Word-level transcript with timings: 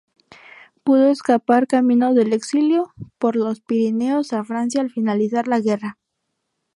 Pudo 0.83 1.11
escapar 1.11 1.67
camino 1.67 2.15
del 2.15 2.33
exilio 2.33 2.91
por 3.19 3.35
los 3.35 3.59
Pirineos 3.61 4.33
a 4.33 4.43
Francia 4.43 4.81
al 4.81 4.89
finalizar 4.89 5.47
la 5.47 5.59
guerra. 5.59 5.99